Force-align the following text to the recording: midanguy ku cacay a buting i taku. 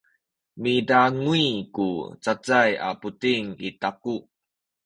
midanguy 0.61 1.47
ku 1.75 1.87
cacay 2.23 2.71
a 2.87 2.89
buting 2.99 3.47
i 3.67 3.69
taku. 3.81 4.15